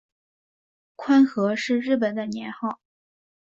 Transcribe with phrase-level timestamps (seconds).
[0.95, 2.79] 宽和是日本的年号。